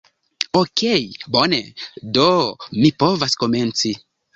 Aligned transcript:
Okej 0.61 1.05
bone, 1.37 1.61
do 2.23 2.27
mi 2.83 2.95
povas 3.05 3.41
komenci 3.45 3.99